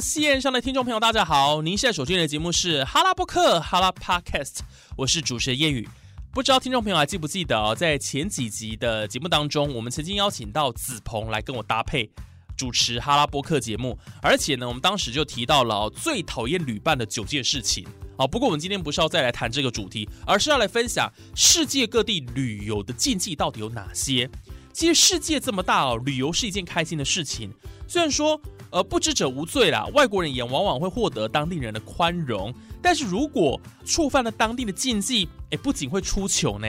[0.00, 1.62] 线上的听众朋友，大家好！
[1.62, 4.58] 您现在收听的节目是哈拉播客哈拉 Podcast，
[4.96, 5.88] 我是主持人叶宇。
[6.32, 12.10] 不知道听众朋友还记不记得哦，在前几集的节目当中，我们曾经邀请到子鹏来跟我搭配
[12.56, 17.86] 主持哈拉播客节目，而且呢，我们当时就提到了最讨厌旅伴的九件事情。
[18.18, 24.28] 好，不过我们今天不是要再来谈这个主题，而是要来分享世界各地旅游的禁忌到底有哪些。
[24.72, 27.52] 其实世界这么大哦，旅游是一件开心的事情。
[27.86, 28.40] 虽然说，
[28.74, 32.52] 而，不知者无罪啦，外国人也往往会获得当地人的宽容。
[32.82, 36.66] 但是如果触犯了当地的禁忌，哎，不仅会出糗呢，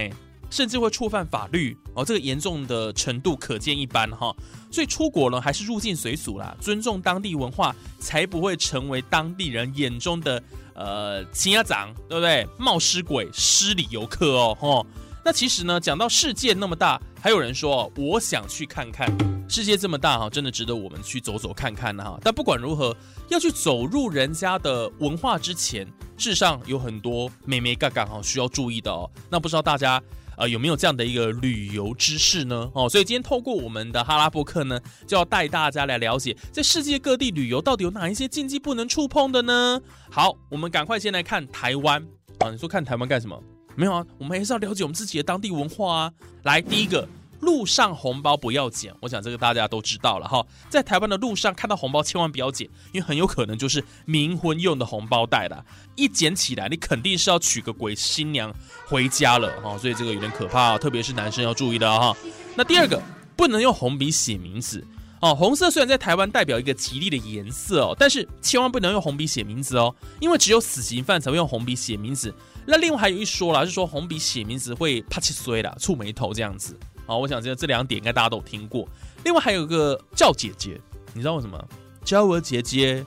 [0.51, 4.31] 甚至会触犯法律哦，这个严重的程度可见一斑哈。
[4.69, 10.43] 所以出国呢，还是入境随俗啦，尊重当地文化，才不会成为当地人眼中的
[10.75, 12.47] 呃亲家长，对不对？
[12.59, 14.85] 冒失鬼、失礼游客哦，吼。
[15.25, 19.11] 那其实呢，讲到世界那么大，还有人说我想去看看
[19.49, 22.15] 世界这么大哈，真的值得我们去走走看看哈。
[22.23, 22.95] 但不管如何，
[23.27, 25.83] 要去走入人家的文化之前，
[26.15, 29.09] 事实上有很多美眉嘎嘎哈需要注意的哦。
[29.27, 29.99] 那不知道大家
[30.37, 32.69] 呃有没有这样的一个旅游知识呢？
[32.75, 39.81] 哦，所以今天透过我们的哈拉伯克呢，就要带大家来了解，在世界各地旅游到底有哪一些禁忌不能触碰的呢？
[40.11, 41.99] 好，我们赶快先来看台湾
[42.41, 42.51] 啊。
[42.51, 43.41] 你说看台湾干什么？
[43.75, 46.13] 没有啊，我们还是要了解我们自己的当地文化啊。
[46.43, 47.07] 来，第一个，
[47.41, 48.93] 路上红包不要捡。
[49.01, 50.45] 我想这个大家都知道了哈。
[50.69, 55.65] 在台湾的路上看到红包，千万不要捡，因为很有可能就是冥婚用的红包袋的。
[55.95, 58.53] 一捡起来，你肯定是要娶个鬼新娘
[58.87, 59.77] 回家了哈。
[59.77, 62.15] 所以这个有点可怕，特别是男生要注意的哈。
[62.55, 63.01] 那第二个，
[63.35, 64.85] 不能用红笔写名字
[65.21, 65.35] 哦。
[65.35, 72.33] 红色虽然在台湾代表一个吉利的颜色哦，但是千万不能用红笔写名字哦，因为只有死刑犯才会用红笔写名字。
[72.65, 76.77] 那另外还有一说啦，是说红笔写名字会啪起衰啦，触眉头这样子。
[77.05, 78.87] 好，我想这这两点应该大家都有听过。
[79.23, 80.79] 另外还有一个叫姐姐，
[81.13, 81.63] 你知道为什么？
[82.03, 83.05] 叫我姐姐。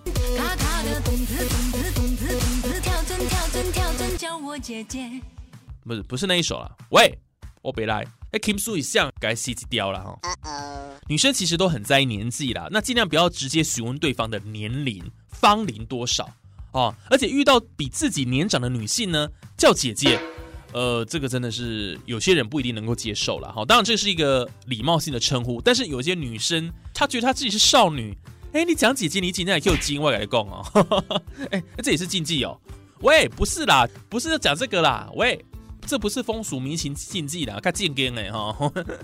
[5.85, 6.77] 不是不是那一首了。
[6.91, 7.19] 喂，
[7.63, 8.05] 我别来。
[8.33, 10.19] 哎，Kim Soo 一向该洗几掉了哈。
[11.09, 16.29] 女生其实都很在意年纪啦，那尽量不要直接询问对方的年龄，芳龄多少。
[16.73, 19.27] 哦，而且遇到比自己年长的女性呢，
[19.57, 20.21] 叫姐姐，
[20.73, 23.51] 呃，这个真的是有些人不一定能够接受了。
[23.51, 28.15] 哈，当然这是一个礼貌性的称呼，但是有些女生她觉得她自己是少女，
[28.53, 30.63] 哎，你讲姐姐，你今天给我金外来讲哦，
[31.51, 32.61] 哎，这也是禁忌哦。
[33.01, 35.43] 喂，不是啦，不是讲这个啦，喂，
[35.89, 38.55] 这不是风俗民情禁忌的，看禁根哎哈。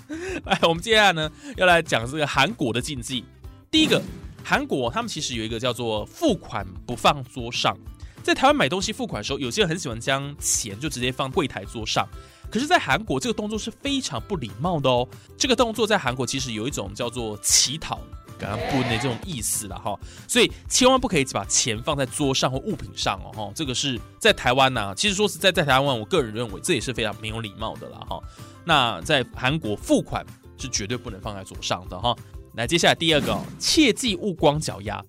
[0.45, 3.25] 来，我们接下来呢要来讲这个韩国的禁忌，
[3.71, 4.01] 第一个。
[4.47, 7.75] 韩国他们其实有一个叫做付款不放桌上，
[8.23, 12.07] 在台湾买东西付款的时候，有些人很喜欢将钱就直接放柜台桌上，
[12.51, 15.09] 可是，在韩国这个动作是非常不礼貌的哦。
[15.39, 17.99] 这个动作在韩国其实有一种叫做乞讨、
[18.39, 23.53] 刚刚不的这种意思了哈，所以千万不可以把钱放在桌上或物品上哦哈。
[23.55, 28.21] 这个是在台湾呢，其实说实在，在台湾，我个人认为这也是非常没有礼貌的了哈。
[28.65, 30.25] 那在韩国付款
[30.57, 32.17] 是绝对不能放在桌上的哈。
[32.55, 35.03] 来，接下来第二个，切记勿光脚丫。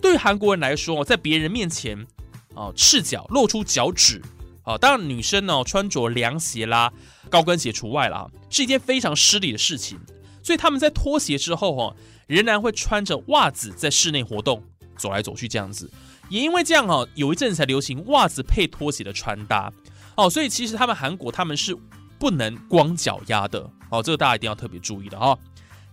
[0.00, 2.06] 对于韩国人来说，在别人面前，
[2.54, 4.20] 哦，赤脚露出脚趾，
[4.64, 6.92] 啊，当然女生呢穿着凉鞋啦，
[7.30, 9.98] 高跟鞋除外啦，是一件非常失礼的事情。
[10.42, 14.62] 所以他们在脱鞋之后，哈，仍然会穿着袜子在室内活动，
[14.96, 15.90] 走来走去这样子。
[16.28, 19.72] 也因为这样，哈，有一阵才流行袜子配拖鞋的穿搭，
[20.16, 21.76] 哦，所以其实他们韩国他们是
[22.18, 25.38] 不能光脚丫的，哦，这个大家一定要特别注意的哈。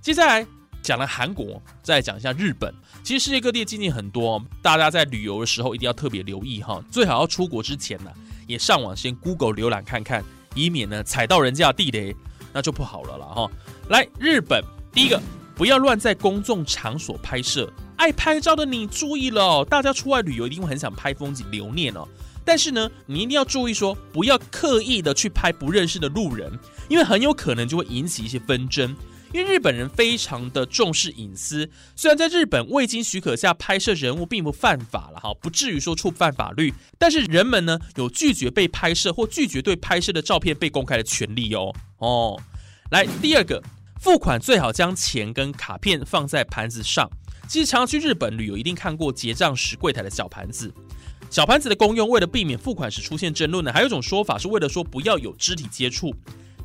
[0.02, 0.46] 接下来。
[0.82, 2.74] 讲了韩国，再讲一下日本。
[3.04, 6.82] 其实世界各地经济很多，大家在旅游的时候一定要特别留意哈。
[6.90, 8.10] 最好要出国之前呢，
[8.48, 10.24] 也上网先 Google 浏览看看，
[10.56, 12.16] 以免呢踩到人家的地雷，
[12.54, 13.52] 那就不好了了哈。
[13.90, 14.64] 来，日本
[14.94, 15.20] 第一个，
[15.56, 17.68] 不要乱在公众场所拍摄。
[17.98, 22.08] 爱拍照的你注意了哦，大家出外旅游一定会很想拍风景留念哦。
[22.46, 26.52] 但是呢，你一定要注意说，不要刻意的去拍不认识的路人，
[26.88, 28.96] 因为很有可能就会引起一些纷争。
[29.34, 42.40] 因为日本人非常的重视隐私，虽然在日本未经许可下拍摄人物并不犯法了哈，不至于说触犯法律，但是人们呢有拒绝被拍摄或拒绝对拍摄的照片被公开的权利哦哦。
[42.90, 43.62] 来第二个，
[44.00, 47.10] 付款最好将钱跟卡片放在盘子上。
[47.48, 50.74] 其实常常去日本旅游，一定看过结账时柜台的小盘子。
[51.30, 56.14] 小盘子的功用，为了避免付款时出现争论呢，还有一种说法是为了说不要有肢体接触。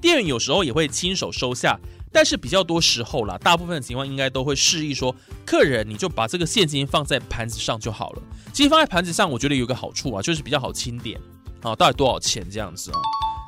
[0.01, 1.79] 店员有时候也会亲手收下，
[2.13, 5.15] 但是比较多时候啦，大部分的情况应该都会示意说，
[5.45, 8.23] 客人你就把这个现金放在盘子上就好了。
[8.53, 11.19] 其实放在盘子上，我觉得有个好处啊，就是比较好清点
[11.63, 12.99] 啊，到底多少钱这样子啊。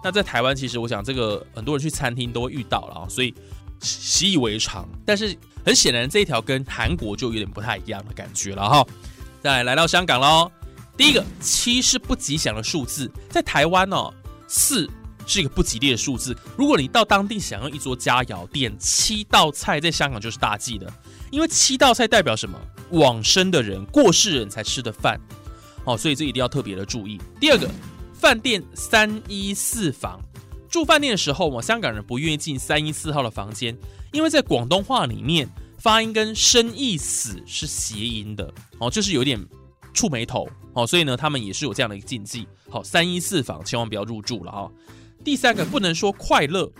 [0.02, 3.34] 那在台湾，其实我想这个很多人去餐厅都会遇到了啊，所以
[3.81, 4.88] 习以为常。
[5.05, 8.87] 但是很显然，这一条跟韩国就有点不太一样的感觉了哈。
[9.43, 10.50] 再来到香港喽。
[10.96, 14.11] 第一个七是不吉祥的数字，在台湾哦，
[14.49, 14.88] 四
[15.26, 16.34] 是一个不吉利的数字。
[16.56, 20.90] 如果你到当地想要一桌佳肴，点七道菜，在香港就是大忌的，
[21.31, 22.58] 因为七道菜代表什么？
[22.93, 25.20] 往生的人、过世人才吃的饭，
[25.84, 27.20] 哦，所以这一定要特别的注意。
[27.38, 27.69] 第二个，
[28.14, 30.19] 饭店三一四房，
[30.68, 33.76] 住饭店的时候，我香港人不愿意进三一四号的房间，
[34.12, 35.48] 因为在广东话里面，
[35.78, 39.44] 发音跟生意死是谐音的，哦，就是有点。
[39.94, 42.46] 触眉头，哦，所以呢，他们也是有这样的一个禁忌。
[42.68, 44.70] 好，三一四房千万不要入住了哈。
[45.24, 46.70] 第三个，不能说快乐。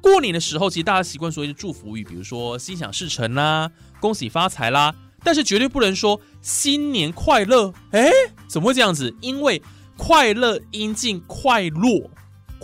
[0.00, 7.74] 过年的时候，其实大家习惯说一些祝福语，比如说心想事成啦、恭喜发财啦，但是绝对不能说新年快乐。
[7.90, 8.10] 哎，
[8.48, 9.14] 怎么会这样子？
[9.20, 9.60] 因为
[9.98, 12.10] 快乐音尽快落，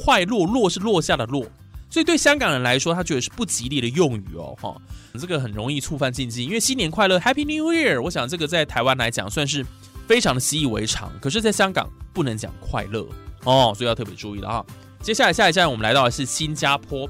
[0.02, 1.46] 快落落是落下的落，
[1.90, 4.56] 所以对香港人来说，他觉得是不吉利的用语哦。
[4.60, 4.76] 哈，
[5.18, 8.00] 这个很容易触犯禁忌，因为新年快乐，Happy New Year。
[8.02, 9.64] 我想这个在台湾来讲算是。
[10.08, 13.06] 非常的习以为常，可是，在香港不能讲快乐
[13.44, 14.64] 哦，所以要特别注意了哈。
[15.02, 17.06] 接下来下一站，我们来到的是新加坡。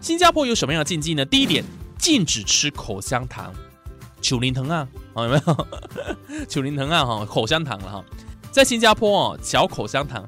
[0.00, 1.24] 新加坡有什么样的禁忌呢？
[1.24, 1.64] 第一点，
[1.98, 3.52] 禁止吃口香糖。
[4.20, 5.66] 九零藤啊，好有没有？
[6.46, 8.04] 九零藤啊，哈，口香糖了哈。
[8.52, 10.24] 在新加坡哦，嚼口香糖，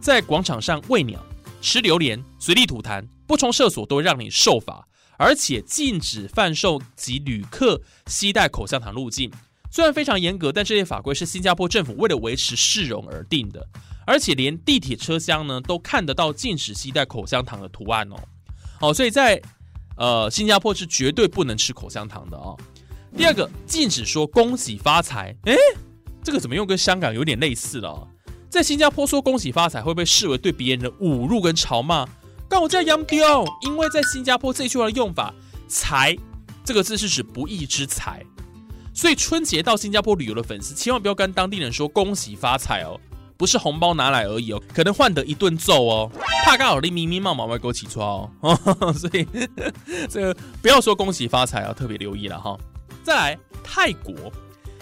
[0.00, 1.24] 在广场上喂鸟，
[1.60, 4.86] 吃榴莲，随地吐痰，不冲厕所都让你受罚，
[5.18, 9.30] 而且禁止贩售及旅客携带口香糖入境。
[9.70, 13.64] 虽然非常严格，但这些法规是新加坡政府为了维持市容而定的，
[14.04, 18.16] 而且连地铁车厢呢都看得到禁止携带口香糖的图案哦。
[18.80, 19.40] 哦，所以在
[19.96, 22.58] 呃新加坡是绝对不能吃口香糖的哦。
[23.16, 25.36] 第二个，禁止说恭喜发财。
[25.44, 25.56] 诶，
[26.24, 28.08] 这个怎么用跟香港有点类似了？
[28.50, 32.06] 在新加坡说恭喜发财会被视为对别人的侮辱跟嘲骂。
[32.48, 35.32] 但我叫杨彪，因为在新加坡这句话的用法，
[35.68, 36.16] 财
[36.64, 38.22] 这个字是指不义之财。
[38.92, 43.00] 所以春节到新加坡旅游的粉丝，千万不要跟当地人说恭喜发财哦，
[43.36, 46.10] 不是红包拿来而已哦，可能换得一顿揍哦。
[46.44, 49.24] 怕刚好你咪咪冒毛毛给我起床哦，所以
[50.08, 52.58] 这个不要说恭喜发财要特别留意了哈。
[53.04, 54.12] 再来泰国，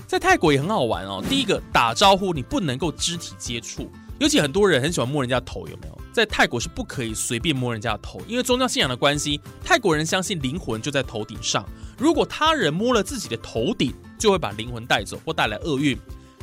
[0.09, 1.23] 在泰国也很好玩哦。
[1.29, 5.99] 第一个打招呼你不能够肢体接触，尤其很多人很喜欢摸人家头，有没有？
[6.15, 11.63] 在泰国是不可以随便摸人家的头，因为宗教信仰的关系，泰国人相信灵魂就在头顶上。
[11.99, 15.97] 如果他人摸了自己的头顶，就会把灵魂带走或带来厄运。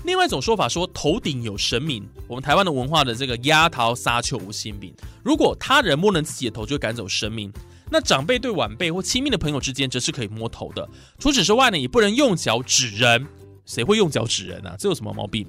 [0.03, 2.07] 另外一种说法说，头顶有神明。
[2.27, 7.51] 我们台湾的文化的这个压桃沙丘无心饼，如果他人摸了自己的头，就会赶走神明。
[7.89, 10.87] 那长辈对晚辈或亲密的朋友之间，则是可以摸头的。
[11.17, 13.27] 除此之外呢，也不能用脚指人。
[13.65, 14.75] 谁会用脚指人啊？
[14.77, 15.47] 这有什么毛病？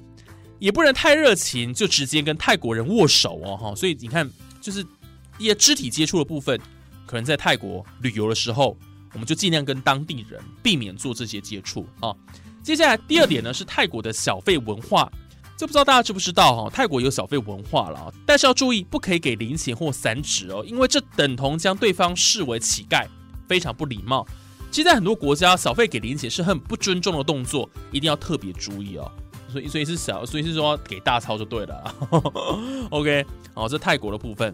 [0.59, 3.57] 也不能太热情，就直接跟泰国人握手哦。
[3.57, 4.29] 哈，所以你看，
[4.61, 4.85] 就是
[5.37, 6.59] 一些肢体接触的部分，
[7.05, 8.77] 可能在泰国旅游的时候。
[9.13, 12.13] 我们就尽量跟当地人避免做这些接触啊。
[12.61, 15.09] 接下来第二点呢是泰国的小费文化，
[15.57, 16.69] 这不知道大家知不知道哈？
[16.69, 23.07] 泰国有小费文化了，但是要注意不可以给零钱或散纸哦，因为这等同将对方视为乞丐，
[23.47, 24.27] 非常不礼貌。
[24.69, 29.11] 其实，在很多国家，小费给零钱是很不尊重的动作，一定要特别注意哦。
[29.49, 31.95] 所以，所以是小，所以是说给大钞就对了。
[32.91, 34.53] OK，好，这泰国的部分。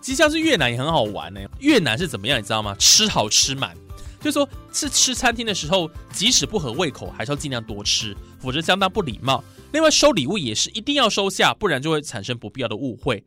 [0.00, 1.40] 其实像是越南也很好玩呢。
[1.60, 2.74] 越南是怎么样，你知道吗？
[2.78, 3.76] 吃好吃满，
[4.20, 9.44] 就是说是吃餐厅的时候，即使不合胃口，还是要尽量多吃，否则相当不礼貌。
[9.72, 13.24] 另外收礼物也是一定要收下，不然就会产生不必要的误会。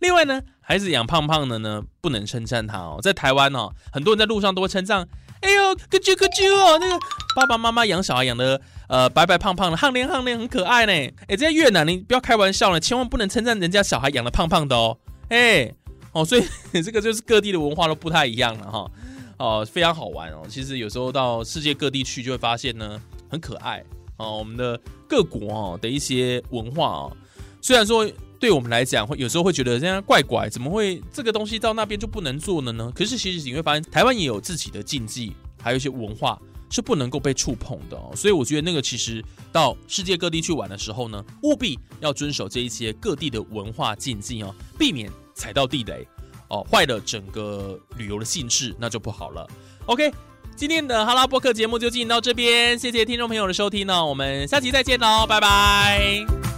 [0.00, 2.98] 另外呢，孩子养胖胖的呢，不能称赞他哦。
[3.02, 5.06] 在台湾哦，很多人在路上都会称赞，
[5.40, 6.98] 哎呦，咯啾咯啾哦，那个
[7.34, 10.92] 爸爸妈妈养小孩养的呃白白胖胖的，憨脸憨脸很可爱呢。
[11.28, 14.98] 哎，在越南你不要开玩笑了，千万不能称赞人家小孩养的胖胖的哦。
[15.28, 15.72] 哎。
[16.12, 16.42] 哦，所以
[16.82, 18.90] 这个就是各地的文化都不太一样了哈，
[19.38, 20.42] 哦，非常好玩哦。
[20.48, 23.80] 其实有时候到世界各地去，就会发现呢，很可爱
[24.16, 24.38] 哦。
[24.38, 24.76] 我们的
[25.08, 27.16] 各国哦的一些文化哦，
[27.62, 28.04] 虽然说
[28.40, 32.90] 对我们来讲会有时候会觉得这样怪怪，怎么会这个东西到那边就不能做了呢？
[32.92, 38.10] 可是其实你会发现，台湾也有自己的禁忌，还有一些文化是不能够被触碰的哦。
[38.16, 45.08] 所以我觉得那个其实到世界各地去玩的时候呢，务必要遵守这一些各地的文化禁忌哦，避免。
[45.32, 46.06] 踩到地雷
[46.48, 49.48] 哦，坏了整个旅游的兴致，那就不好了。
[49.86, 50.12] OK，
[50.54, 56.49] 今天的哈拉播客节目就进行到这边，谢谢听众朋友的收听呢，我们下期再见喽，拜拜。